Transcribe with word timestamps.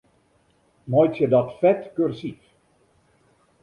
Meitsje 0.91 1.27
dat 1.33 1.49
fet 1.59 1.81
kursyf. 1.95 2.41